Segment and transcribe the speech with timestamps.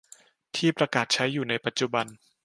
[0.55, 2.05] ที่ประกาศใช้อยู่ในปัจจุบัน